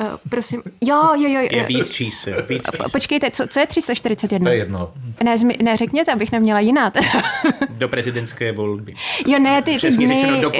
[0.00, 1.48] Uh, prosím, jo, jo, jo.
[1.50, 2.86] Je víc čísel, víc čísel.
[2.92, 4.44] Počkejte, co, co je 341?
[4.44, 4.92] To je jedno.
[5.24, 6.90] Ne, zmi, ne, řekněte, abych neměla jiná.
[6.90, 7.08] Teda.
[7.70, 8.94] Do prezidentské volby.
[9.26, 10.50] Jo, ne, ty, ty dny, jo,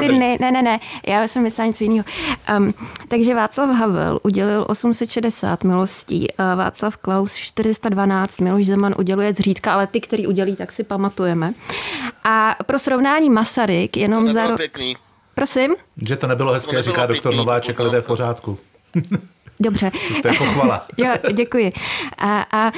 [0.00, 2.04] ty dny, ne, ne, ne, já jsem myslela něco jiného.
[2.58, 2.74] Um,
[3.08, 9.86] takže Václav Havel udělil 860 milostí, uh, Václav Klaus 412, Miloš Zeman uděluje zřídka, ale
[9.86, 11.54] ty, který udělí, tak si pamatujeme.
[12.24, 14.56] A pro srovnání Masaryk jenom za...
[14.56, 14.96] Pěkný.
[15.34, 15.74] Prosím?
[15.96, 18.58] Že to nebylo hezké, to říká doktor Nováček, lidé v pořádku.
[19.60, 19.90] Dobře.
[20.22, 20.86] To je pochvala.
[20.96, 21.72] jo, děkuji.
[22.18, 22.72] A, a uh,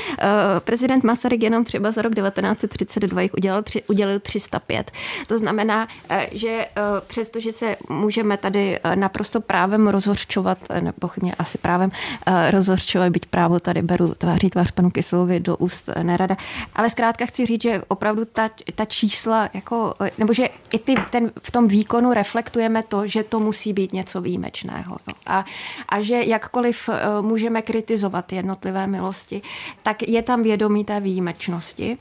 [0.61, 4.91] prezident Masaryk jenom třeba za rok 1932 jich udělal, tři, udělil 305.
[5.27, 11.59] To znamená, uh, že uh, přestože se můžeme tady uh, naprosto právem rozhorčovat, nepochybně asi
[11.59, 11.91] právem
[12.29, 16.37] uh, rozhorčovat, byť právo tady beru tváří tvář panu Kyselovi do úst uh, nerada,
[16.75, 21.31] ale zkrátka chci říct, že opravdu ta, ta čísla, jako, nebo že i ty, ten,
[21.43, 24.97] v tom výkonu reflektujeme to, že to musí být něco výjimečného.
[25.09, 25.15] No.
[25.27, 25.45] A,
[25.89, 29.43] a že jakkoliv jakkoliv eh, můžeme kritizovat jednotlivé milosti,
[29.83, 31.99] tak je tam vědomí té výjimečnosti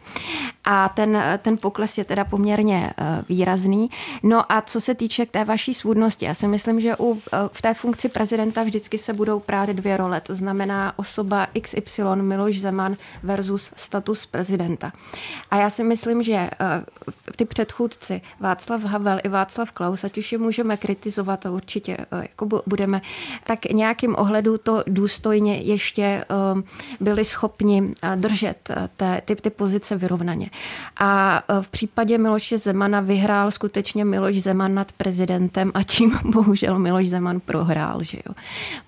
[0.64, 3.90] a ten, ten pokles je teda poměrně eh, výrazný.
[4.24, 7.62] No a co se týče té vaší svůdnosti, já si myslím, že u, eh, v
[7.62, 12.98] té funkci prezidenta vždycky se budou prát dvě role, to znamená osoba XY Miloš Zeman
[13.24, 14.92] versus status prezidenta.
[15.52, 16.50] A já si myslím, že
[17.36, 22.62] ty předchůdci Václav Havel i Václav Klaus, ať už je můžeme kritizovat a určitě jako
[22.68, 23.02] budeme,
[23.44, 26.26] tak nějakým ohledu to důstojně ještě
[27.00, 30.50] byli schopni držet té, ty, ty pozice vyrovnaně.
[30.98, 36.80] A uh, v případě Miloše Zemana vyhrál skutečně Miloš Zeman nad prezidentem a tím bohužel
[36.80, 38.36] Miloš Zeman prohrál, že jo?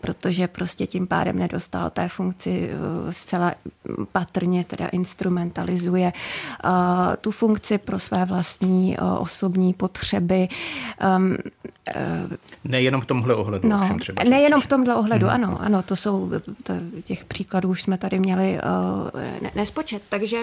[0.02, 2.70] protože prostě tím pádem nedostal té funkci
[3.12, 3.54] zcela
[4.12, 6.14] patrně teda instrumentalizuje
[7.22, 10.48] tu funkci pro své vlastní osobní potřeby.
[12.64, 13.70] Nejenom v tomhle ohledu.
[13.70, 15.36] No, všem třeba nejenom v tomhle ohledu, hmm.
[15.36, 16.32] ano, ano, to jsou,
[16.64, 16.74] to,
[17.04, 18.60] těch příkladů už jsme tady měli
[19.42, 20.02] ne, nespočet.
[20.10, 20.38] Takže,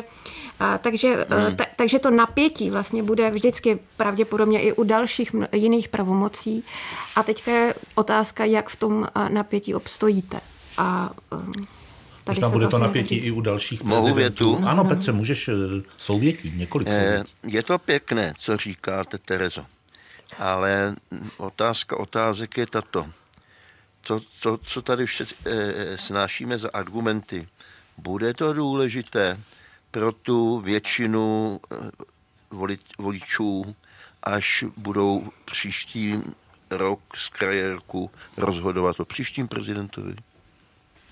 [0.81, 1.57] takže, hmm.
[1.57, 6.64] ta, takže to napětí vlastně bude vždycky pravděpodobně i u dalších jiných pravomocí.
[7.16, 10.40] A teďka je otázka, jak v tom uh, napětí obstojíte.
[10.79, 11.53] A uh,
[12.25, 14.61] Tady Možná bude to napětí i u dalších Mohu větu?
[14.64, 15.51] Ano, Petře, můžeš
[15.96, 17.33] souvětí, několik souvětí.
[17.42, 19.66] Je to pěkné, co říkáte, Terezo.
[20.38, 20.94] Ale
[21.38, 23.07] otázka otázek je tato
[24.03, 27.48] to, to co tady vše, e, snášíme za argumenty,
[27.98, 29.38] bude to důležité
[29.92, 31.76] pro tu většinu e,
[32.98, 33.76] voličů,
[34.22, 36.14] až budou příští
[36.70, 40.14] rok z krajérku rozhodovat o příštím prezidentovi?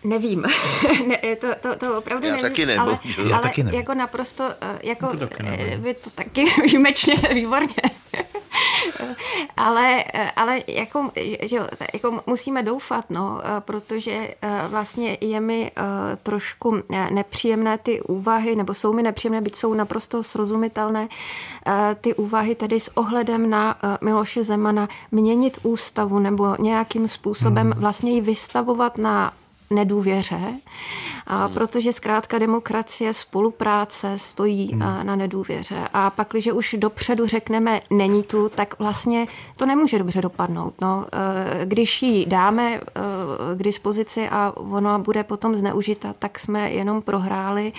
[0.05, 0.43] Nevím,
[1.07, 2.81] ne, to, to, to opravdu Já nevím, taky nevím.
[2.81, 3.81] Ale, Já ale taky nevím.
[3.81, 7.75] jako naprosto, jako to taky vy to taky výjimečně, výborně.
[9.57, 10.05] Ale,
[10.37, 11.11] ale jako,
[11.43, 11.61] že,
[11.95, 15.83] jako musíme doufat, no, protože eh, vlastně je mi eh,
[16.23, 21.09] trošku eh, nepříjemné ty úvahy, nebo jsou mi nepříjemné, byť jsou naprosto srozumitelné,
[22.01, 27.81] ty úvahy tedy s ohledem na Miloše Zemana měnit ústavu nebo nějakým způsobem hmm.
[27.81, 29.33] vlastně ji vystavovat na
[29.73, 30.41] nedůvěře,
[31.27, 31.55] a hmm.
[31.55, 34.79] protože zkrátka demokracie, spolupráce stojí hmm.
[34.79, 35.77] na nedůvěře.
[35.95, 40.75] A pak, když už dopředu řekneme, není tu, tak vlastně to nemůže dobře dopadnout.
[40.81, 42.81] No, e, když ji dáme e,
[43.57, 47.73] k dispozici a ona bude potom zneužita, tak jsme jenom prohráli,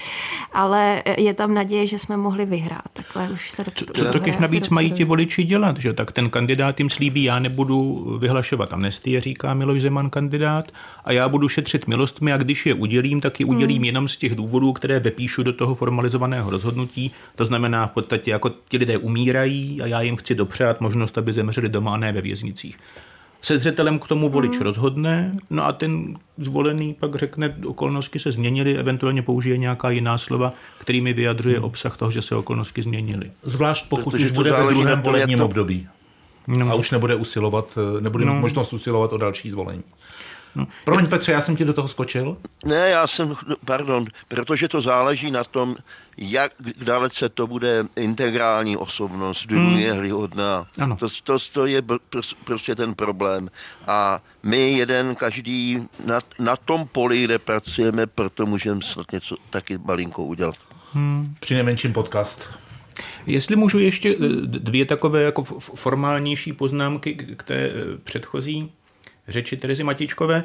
[0.54, 2.82] ale je tam naděje, že jsme mohli vyhrát.
[2.94, 3.94] Takhle už se dopředu.
[3.94, 7.40] Co, co totiž navíc mají ti voliči dělat, že tak ten kandidát jim slíbí, já
[7.40, 10.66] nebudu vyhlašovat amnestie, říká Miloš Zeman kandidát,
[11.06, 13.86] a já budu šetřit milostmi a když je udělím, tak je udělím hmm.
[13.86, 17.12] jenom z těch důvodů, které vypíšu do toho formalizovaného rozhodnutí.
[17.36, 21.34] To znamená v podstatě, jako ti lidé umírají a já jim chci dopřát možnost, aby
[21.34, 22.78] zemřeli doma a ne ve věznicích.
[23.42, 24.62] Se zřetelem k tomu volič hmm.
[24.62, 30.54] rozhodne, no a ten zvolený pak řekne, okolnosti se změnily, eventuálně použije nějaká jiná slova,
[30.78, 31.66] kterými vyjadřuje hmm.
[31.66, 33.32] obsah toho, že se okolnosti změnily.
[33.44, 35.46] Zvlášť pokud Protože už bude ve druhém volebním to...
[35.46, 35.88] období.
[36.48, 36.72] No.
[36.72, 38.34] A už nebude usilovat, nebude no.
[38.34, 39.84] možnost usilovat o další zvolení.
[40.56, 40.68] No.
[40.86, 42.38] Promiň Petře, já jsem ti do toho skočil?
[42.66, 43.36] Ne, já jsem,
[43.66, 45.76] pardon, protože to záleží na tom,
[46.18, 50.68] jak dalece to bude integrální osobnost, důvěryhodná.
[50.80, 50.98] Hmm.
[50.98, 51.82] To, to, to je
[52.44, 53.50] prostě ten problém.
[53.88, 59.78] A my jeden, každý na, na tom poli, kde pracujeme, proto můžeme snad něco taky
[59.78, 60.56] malinko udělat.
[60.94, 61.36] Hmm.
[61.40, 62.50] Při nejmenším podcast.
[63.26, 65.44] Jestli můžu ještě eh, dvě takové jako
[65.76, 68.72] formálnější poznámky k té eh, předchozí
[69.28, 70.44] řeči Terezy Matičkové.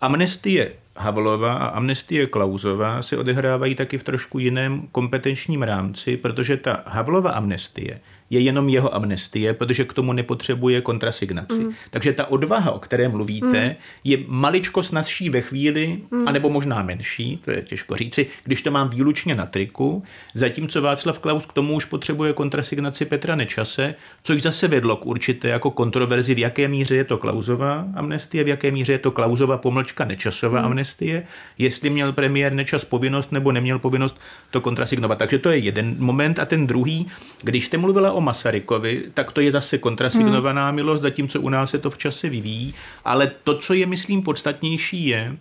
[0.00, 6.82] Amnestie Havlova a amnestie Klauzová se odehrávají taky v trošku jiném kompetenčním rámci, protože ta
[6.86, 11.58] Havlova amnestie je jenom jeho amnestie, protože k tomu nepotřebuje kontrasignaci.
[11.58, 11.72] Mm.
[11.90, 13.74] Takže ta odvaha, o které mluvíte, mm.
[14.04, 16.28] je maličko snazší ve chvíli, mm.
[16.28, 20.02] anebo možná menší, to je těžko říci, když to mám výlučně na triku,
[20.34, 25.48] zatímco Václav Klaus k tomu už potřebuje kontrasignaci Petra Nečase, což zase vedlo k určité
[25.48, 29.58] jako kontroverzi, v jaké míře je to Klausová amnestie, v jaké míře je to Klausova
[29.58, 30.66] pomlčka Nečasová mm.
[30.66, 31.26] amnestie amnestie,
[31.58, 35.18] jestli měl premiér Nečas povinnost nebo neměl povinnost to kontrasignovat.
[35.18, 36.38] Takže to je jeden moment.
[36.38, 37.08] A ten druhý,
[37.42, 40.74] když jste mluvila o Masarykovi, tak to je zase kontrasignovaná hmm.
[40.74, 42.74] milost, zatímco u nás se to v čase vyvíjí.
[43.04, 45.36] Ale to, co je, myslím, podstatnější, je,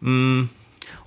[0.00, 0.48] mm,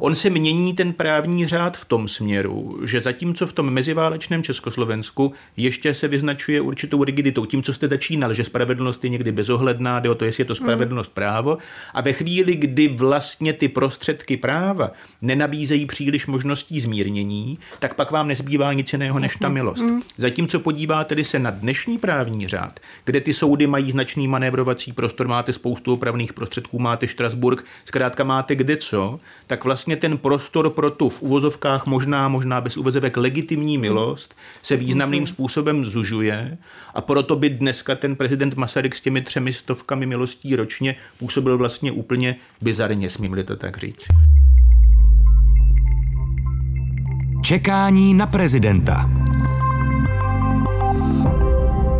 [0.03, 5.33] On se mění ten právní řád v tom směru, že zatímco v tom meziválečném Československu
[5.57, 10.09] ještě se vyznačuje určitou rigiditou, tím, co jste začínal, že spravedlnost je někdy bezohledná, jde
[10.09, 11.13] o to, jestli je to spravedlnost hmm.
[11.13, 11.57] právo,
[11.93, 18.27] a ve chvíli, kdy vlastně ty prostředky práva nenabízejí příliš možností zmírnění, tak pak vám
[18.27, 19.83] nezbývá nic jiného než ta milost.
[19.83, 20.01] Hmm.
[20.17, 25.53] Zatímco podíváte se na dnešní právní řád, kde ty soudy mají značný manévrovací prostor, máte
[25.53, 31.09] spoustu opravných prostředků, máte Štrasburg, zkrátka máte kde co, tak vlastně ten prostor pro tu
[31.09, 36.57] v uvozovkách možná, možná bez uvozovek legitimní milost se významným způsobem zužuje
[36.93, 41.91] a proto by dneska ten prezident Masaryk s těmi třemi stovkami milostí ročně působil vlastně
[41.91, 44.07] úplně bizarně, smím-li to tak říct.
[47.43, 49.09] Čekání na prezidenta.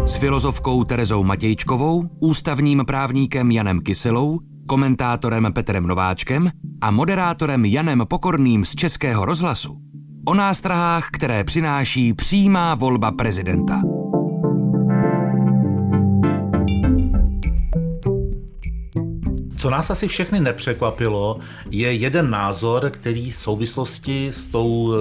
[0.05, 6.51] S filozofkou Terezou Matějčkovou, ústavním právníkem Janem Kyselou komentátorem Petrem Nováčkem
[6.81, 9.77] a moderátorem Janem Pokorným z Českého rozhlasu
[10.25, 13.81] o nástrahách, které přináší přímá volba prezidenta.
[19.57, 21.39] Co nás asi všechny nepřekvapilo,
[21.69, 24.93] je jeden názor, který v souvislosti s tou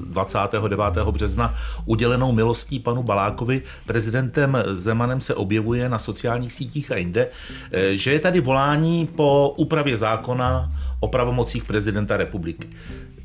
[0.00, 1.08] 29.
[1.08, 7.28] Eh, března udělenou milostí panu Balákovi prezidentem Zemanem se objevuje na sociálních sítích a jinde,
[7.72, 10.72] eh, že je tady volání po úpravě zákona
[11.04, 12.70] o pravomocích prezidenta republiky.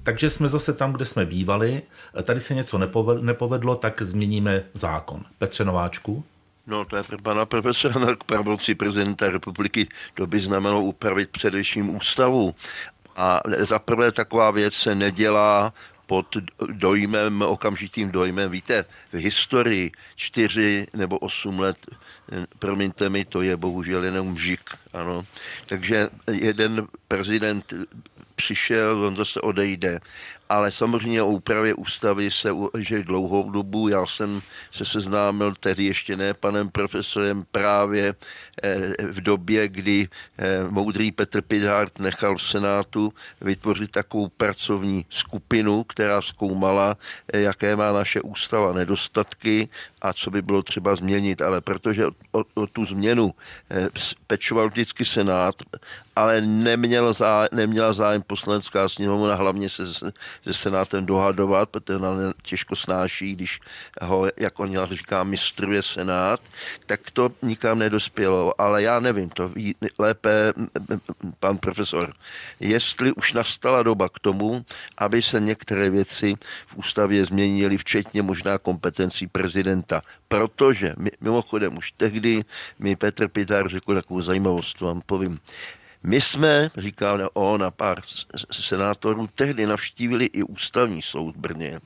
[0.03, 1.81] Takže jsme zase tam, kde jsme bývali.
[2.23, 2.77] Tady se něco
[3.21, 5.23] nepovedlo, tak změníme zákon.
[5.37, 6.23] Petře Nováčku?
[6.67, 9.87] No, to je pro pana profesora k pravomoci prezidenta republiky.
[10.13, 12.55] To by znamenalo upravit především ústavu.
[13.15, 15.73] A za prvé taková věc se nedělá
[16.07, 16.37] pod
[16.71, 18.51] dojmem, okamžitým dojmem.
[18.51, 21.77] Víte, v historii čtyři nebo osm let,
[22.59, 25.23] promiňte mi, to je bohužel jenom žik, ano.
[25.65, 27.73] Takže jeden prezident
[28.35, 29.99] přišel, on zase odejde
[30.49, 33.87] ale samozřejmě o úpravě ústavy se že dlouhou dobu.
[33.87, 38.15] Já jsem se seznámil tedy ještě ne panem profesorem právě
[38.63, 40.07] eh, v době, kdy
[40.37, 46.97] eh, moudrý Petr Pidhart nechal v Senátu vytvořit takovou pracovní skupinu, která zkoumala,
[47.33, 49.69] eh, jaké má naše ústava nedostatky
[50.01, 51.41] a co by bylo třeba změnit.
[51.41, 53.33] Ale protože o, o tu změnu
[54.27, 55.55] pečoval vždycky Senát,
[56.19, 60.11] ale neměl zá, neměla zájem poslanecká sněmovna hlavně se se
[60.51, 63.59] Senátem dohadovat, protože ona těžko snáší, když
[64.01, 66.39] ho, jak on říká, mistruje Senát,
[66.85, 68.61] tak to nikam nedospělo.
[68.61, 70.53] Ale já nevím, to ví lépe
[71.39, 72.13] pan profesor.
[72.59, 74.65] Jestli už nastala doba k tomu,
[74.97, 76.35] aby se některé věci
[76.67, 80.01] v ústavě změnily, včetně možná kompetencí prezidenta.
[80.27, 82.43] Protože mimochodem už tehdy
[82.79, 85.39] mi Petr Pitár řekl takovou zajímavost, vám povím.
[86.03, 88.01] My jsme, říkal on a pár
[88.51, 91.79] senátorů, tehdy navštívili i ústavní soud Brně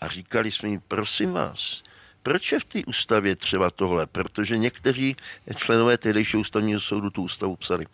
[0.00, 1.82] a říkali jsme jim, prosím vás,
[2.22, 4.06] proč je v té ústavě třeba tohle?
[4.06, 5.16] Protože někteří
[5.54, 7.86] členové tehdejšího ústavního soudu tu ústavu psali.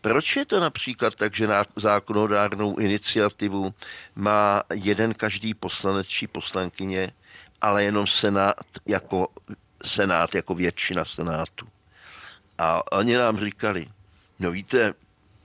[0.00, 3.74] Proč je to například tak, že zákonodárnou iniciativu
[4.14, 7.12] má jeden každý poslanec či poslankyně,
[7.60, 9.28] ale jenom senát jako,
[9.84, 11.66] senát jako většina senátu?
[12.58, 13.86] A oni nám říkali,
[14.42, 14.94] No víte,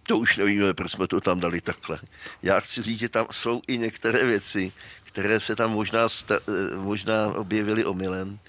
[0.03, 1.99] to už nevíme, proč jsme to tam dali takhle.
[2.43, 4.71] Já chci říct, že tam jsou i některé věci,
[5.03, 8.39] které se tam možná, sta, eh, možná objevily omylem,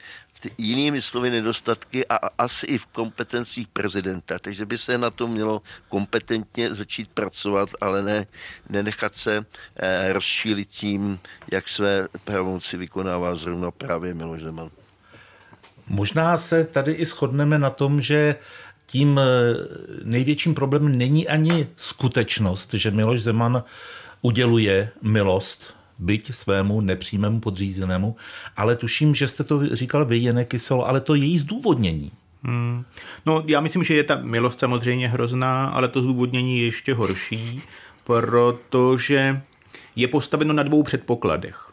[0.40, 4.38] ty jinými slovy nedostatky a asi i v kompetencích prezidenta.
[4.38, 8.26] Takže by se na to mělo kompetentně začít pracovat, ale ne
[8.68, 9.44] nenechat se
[9.76, 11.18] eh, rozšílit tím,
[11.52, 14.70] jak své pravomoci vykonává zrovna právě Miloš Zeman.
[15.88, 18.36] Možná se tady i shodneme na tom, že
[18.90, 19.24] tím eh,
[20.04, 23.62] největším problémem není ani skutečnost, že Miloš Zeman
[24.22, 28.16] uděluje milost, byť svému nepřímému podřízenému,
[28.56, 32.12] ale tuším, že jste to říkal vy, Jene Kysel, ale to její zdůvodnění.
[32.42, 32.84] Hmm.
[33.26, 37.62] No, já myslím, že je ta milost samozřejmě hrozná, ale to zdůvodnění je ještě horší,
[38.04, 39.42] protože
[39.96, 41.72] je postaveno na dvou předpokladech.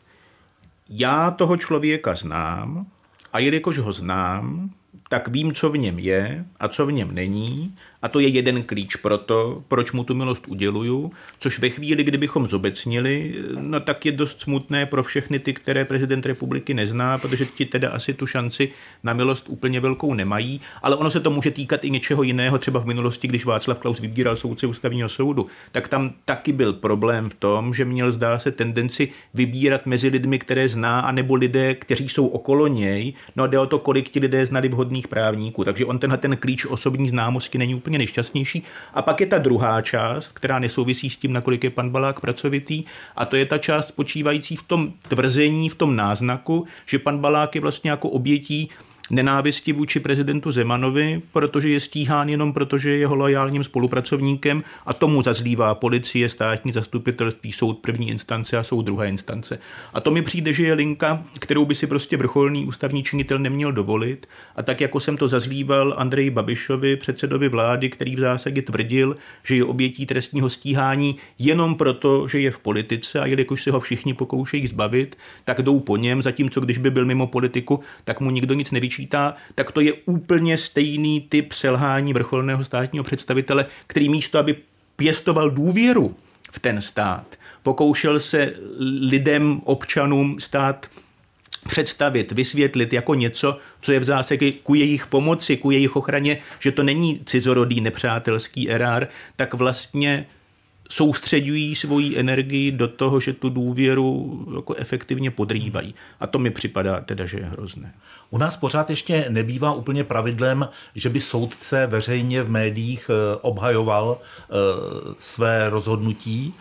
[0.90, 2.86] Já toho člověka znám
[3.34, 4.70] a jelikož ho znám,
[5.10, 8.64] tak vím, co v něm je a co v něm není A to je jeden
[8.64, 14.06] klíč pro to, proč mu tu milost uděluju, což ve chvíli, kdybychom zobecnili, no tak
[14.06, 18.28] je dost smutné pro všechny ty, které prezident republiky nezná, protože ti teda asi tu
[18.28, 18.70] šanci
[19.04, 22.80] na milost úplně velkou nemají, ale ono se to může týkat i něčeho jiného, třeba
[22.80, 27.34] v minulosti, když Václav Klaus vybíral soudce ústavního soudu, tak tam taky byl problém v
[27.34, 32.28] tom, že měl zdá se tendenci vybírat mezi lidmi, které zná, anebo lidé, kteří jsou
[32.28, 33.14] okolo něj.
[33.36, 35.64] No a jde o to, kolik ti lidé znali vhodných právníků.
[35.64, 38.64] Takže on tenhle ten klíč osobní známosti není úplně nejšťastnější.
[38.94, 42.84] A pak je ta druhá část, která nesouvisí s tím, nakolik je pan Balák pracovitý,
[43.16, 47.56] a to je ta část spočívající v tom tvrzení, v tom náznaku, že pan Balák
[47.56, 48.70] je vlastně jako obětí
[49.10, 54.94] nenávisti vůči prezidentu Zemanovi, protože je stíhán jenom proto, že je jeho lojálním spolupracovníkem a
[54.94, 59.60] tomu zazlívá policie, státní zastupitelství, soud první instance a soud druhé instance.
[59.94, 63.72] A to mi přijde, že je linka, kterou by si prostě vrcholný ústavní činitel neměl
[63.72, 64.28] dovolit.
[64.56, 69.56] A tak, jako jsem to zazlíval Andreji Babišovi, předsedovi vlády, který v zásadě tvrdil, že
[69.56, 74.14] je obětí trestního stíhání jenom proto, že je v politice a jelikož se ho všichni
[74.14, 78.54] pokoušejí zbavit, tak jdou po něm, zatímco když by byl mimo politiku, tak mu nikdo
[78.54, 84.40] nic nevyčítá počítá, tak to je úplně stejný typ selhání vrcholného státního představitele, který místo,
[84.40, 84.56] aby
[84.96, 86.16] pěstoval důvěru
[86.52, 88.54] v ten stát, pokoušel se
[89.02, 90.90] lidem, občanům stát
[91.68, 96.72] představit, vysvětlit jako něco, co je v zásadě ku jejich pomoci, ku jejich ochraně, že
[96.72, 100.26] to není cizorodý nepřátelský erár, tak vlastně
[100.90, 105.96] soustředují svoji energii do toho, že tu důvěru jako efektivně podrývají.
[106.20, 107.94] A to mi připadá teda, že je hrozné.
[108.30, 114.18] U nás pořád ještě nebývá úplně pravidlem, že by soudce veřejně v médiích eh, obhajoval
[114.20, 114.54] eh,
[115.20, 116.54] své rozhodnutí,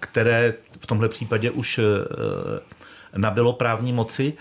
[0.00, 1.82] které v tomhle případě už eh,
[3.16, 4.32] nabylo právní moci.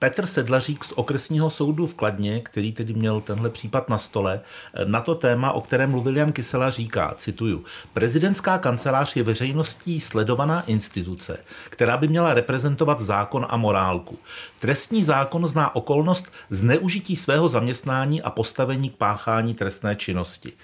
[0.00, 4.40] Petr Sedlařík z okresního soudu v Kladně, který tedy měl tenhle případ na stole,
[4.84, 10.60] na to téma, o kterém mluvil Jan Kysela, říká, cituju, prezidentská kancelář je veřejností sledovaná
[10.60, 11.38] instituce,
[11.70, 14.18] která by měla reprezentovat zákon a morálku.
[14.58, 20.52] Trestní zákon zná okolnost zneužití svého zaměstnání a postavení k páchání trestné činnosti.
[20.52, 20.54] E,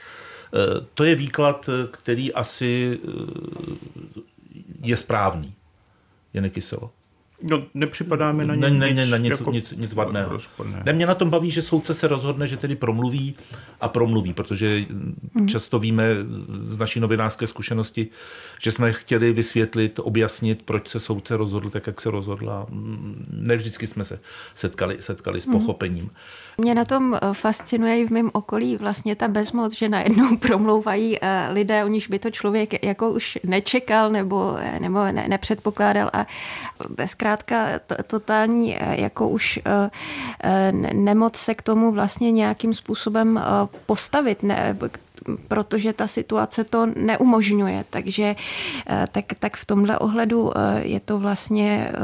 [0.95, 3.09] to je výklad, který asi e,
[4.83, 5.55] je správný.
[6.35, 6.91] Jane Kyselo.
[7.43, 10.39] No, nepřipadá mi na ně ne, ne, nic, na nic, jako nic, nic vadného.
[10.85, 13.35] Ne, mě na tom baví, že soudce se rozhodne, že tedy promluví
[13.81, 15.49] a promluví, protože mm.
[15.49, 16.05] často víme
[16.49, 18.09] z naší novinářské zkušenosti,
[18.63, 22.67] že jsme chtěli vysvětlit, objasnit, proč se soudce rozhodl tak, jak se rozhodl a
[23.31, 24.21] ne vždycky jsme se
[24.55, 25.59] setkali, setkali s mhm.
[25.59, 26.05] pochopením.
[26.05, 26.11] Mm.
[26.59, 31.19] Mě na tom eh, fascinuje i v mém okolí vlastně ta bezmoc, že najednou promlouvají
[31.21, 36.11] eh, lidé, o níž by to člověk jako už nečekal nebo, eh, nebo ne, nepředpokládal
[36.13, 36.27] a
[37.27, 37.67] zkrátka
[38.07, 39.61] totální jako už
[40.93, 43.41] nemoc se k tomu vlastně nějakým způsobem
[43.87, 44.79] postavit, ne,
[45.49, 47.85] protože ta situace to neumožňuje.
[47.91, 48.37] Takže
[48.87, 51.97] eh, tak, tak v tomhle ohledu eh, je to vlastně eh,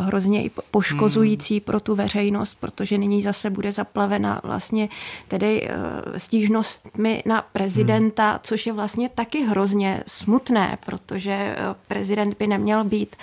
[0.00, 1.60] hrozně i poškozující hmm.
[1.60, 4.88] pro tu veřejnost, protože nyní zase bude zaplavena vlastně
[5.28, 5.68] tedy
[6.16, 8.40] stížnostmi na prezidenta, hmm.
[8.42, 11.56] což je vlastně taky hrozně smutné, protože
[11.88, 13.16] prezident by neměl být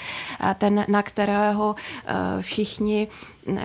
[0.57, 1.75] ten, na kterého
[2.41, 3.07] všichni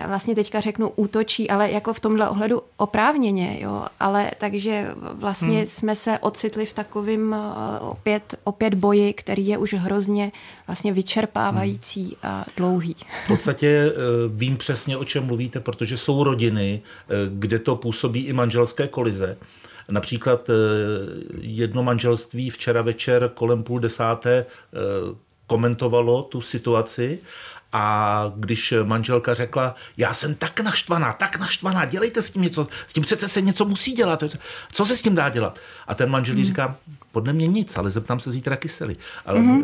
[0.07, 5.65] vlastně teďka řeknu útočí, ale jako v tomhle ohledu oprávněně, jo, ale takže vlastně hmm.
[5.65, 10.31] jsme se ocitli v takovém eh, opět, opět boji, který je už hrozně
[10.67, 12.33] vlastně vyčerpávající hmm.
[12.33, 12.95] a dlouhý.
[13.25, 13.93] V podstatě eh,
[14.27, 19.37] vím přesně, o čem mluvíte, protože jsou rodiny, eh, kde to působí i manželské kolize.
[19.91, 20.49] Například
[21.41, 24.45] jedno manželství včera večer kolem půl desáté
[25.49, 27.19] komentovalo tu situaci
[27.73, 32.93] a když manželka řekla, já jsem tak naštvaná, tak naštvaná, dělejte s tím něco, s
[32.93, 34.23] tím přece se něco musí dělat,
[34.71, 35.59] co se s tím dá dělat?
[35.87, 36.45] A ten manžel hmm.
[36.45, 36.75] říká,
[37.11, 38.95] podle mě nic, ale zeptám se zítra kysely.
[39.25, 39.39] Ale...
[39.39, 39.63] Mm-hmm.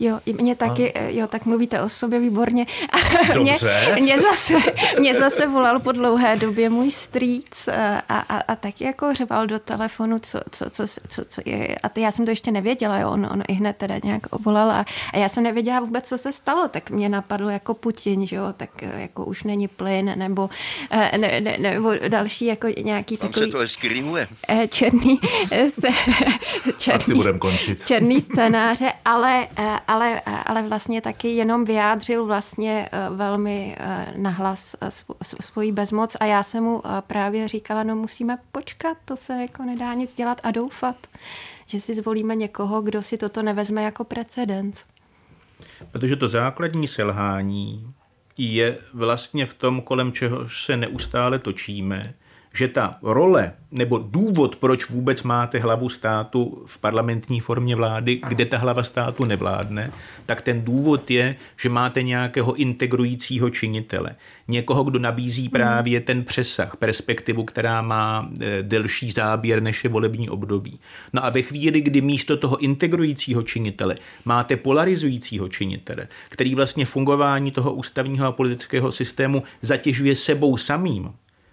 [0.00, 1.02] Jo, mě taky, a...
[1.02, 2.66] jo, tak mluvíte o sobě výborně.
[3.34, 3.86] Dobře.
[3.94, 4.54] mě, mě, zase,
[4.98, 7.68] mě zase volal po dlouhé době můj strýc
[8.08, 11.76] a, a, a taky jako řval do telefonu, co, co, co, co, co je.
[11.82, 14.70] A ty, já jsem to ještě nevěděla, jo, on, on i hned teda nějak volal
[14.70, 18.36] a, a já jsem nevěděla vůbec, co se stalo, tak mě napadlo jako Putin, že
[18.36, 20.50] jo, tak jako už není plyn, nebo,
[20.90, 23.46] eh, ne, ne, nebo další jako nějaký Tam takový...
[23.46, 24.28] se to hezky rýmuje.
[24.48, 25.20] Eh, černý,
[26.78, 27.86] černý, Asi budem končit.
[27.86, 33.76] černý scénáře, ale, eh, ale, eh, ale vlastně taky jenom vyjádřil vlastně eh, velmi
[34.16, 34.76] nahlas
[35.40, 39.94] svoji bezmoc a já jsem mu právě říkala, no musíme počkat, to se jako nedá
[39.94, 40.96] nic dělat a doufat,
[41.66, 44.84] že si zvolíme někoho, kdo si toto nevezme jako precedens.
[45.90, 47.94] Protože to základní selhání
[48.38, 52.14] je vlastně v tom, kolem čeho se neustále točíme,
[52.54, 58.44] že ta role nebo důvod, proč vůbec máte hlavu státu v parlamentní formě vlády, kde
[58.44, 59.92] ta hlava státu nevládne,
[60.26, 64.16] tak ten důvod je, že máte nějakého integrujícího činitele.
[64.48, 65.50] Někoho, kdo nabízí hmm.
[65.50, 70.80] právě ten přesah, perspektivu, která má e, delší záběr než je volební období.
[71.12, 77.50] No a ve chvíli, kdy místo toho integrujícího činitele máte polarizujícího činitele, který vlastně fungování
[77.50, 81.12] toho ústavního a politického systému zatěžuje sebou samým,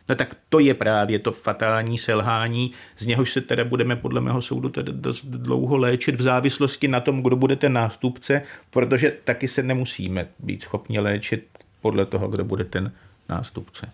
[0.10, 4.42] No tak to je právě to fatální selhání, z něhož se teda budeme podle mého
[4.42, 9.48] soudu tedy dost dlouho léčit v závislosti na tom, kdo bude ten nástupce, protože taky
[9.48, 11.48] se nemusíme být schopni léčit
[11.82, 12.92] podle toho, kdo bude ten
[13.30, 13.90] nástupce.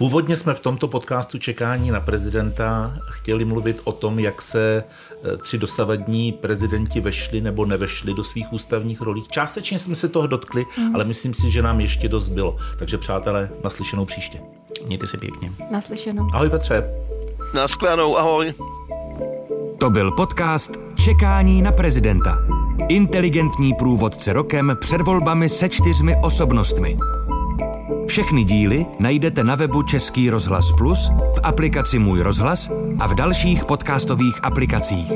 [0.00, 4.84] Původně jsme v tomto podcastu Čekání na prezidenta chtěli mluvit o tom, jak se
[5.34, 9.22] e, tři dosavadní prezidenti vešli nebo nevešli do svých ústavních rolí.
[9.30, 10.94] Částečně jsme se toho dotkli, mm.
[10.94, 12.56] ale myslím si, že nám ještě dost bylo.
[12.78, 14.40] Takže přátelé, naslyšenou příště.
[14.86, 15.52] Mějte se pěkně.
[15.70, 16.28] Naslyšenou.
[16.32, 16.84] Ahoj Petře.
[17.54, 18.54] Naschledanou, ahoj.
[19.80, 22.38] To byl podcast Čekání na prezidenta.
[22.88, 26.98] Inteligentní průvodce rokem před volbami se čtyřmi osobnostmi.
[28.10, 33.64] Všechny díly najdete na webu Český rozhlas Plus, v aplikaci Můj rozhlas a v dalších
[33.64, 35.12] podcastových aplikacích.